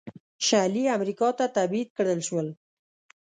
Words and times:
شلي 0.47 0.83
امریکا 0.97 1.29
ته 1.37 1.45
تبعید 1.55 1.89
کړل 1.97 2.19
شول. 2.27 2.47